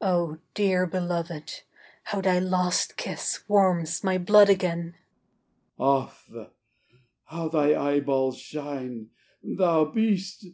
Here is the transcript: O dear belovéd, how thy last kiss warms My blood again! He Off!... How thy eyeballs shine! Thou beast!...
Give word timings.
O 0.00 0.38
dear 0.54 0.86
belovéd, 0.86 1.60
how 2.04 2.22
thy 2.22 2.38
last 2.38 2.96
kiss 2.96 3.46
warms 3.46 4.02
My 4.02 4.16
blood 4.16 4.48
again! 4.48 4.94
He 5.76 5.82
Off!... 5.84 6.30
How 7.26 7.48
thy 7.50 7.74
eyeballs 7.78 8.38
shine! 8.38 9.10
Thou 9.44 9.84
beast!... 9.84 10.46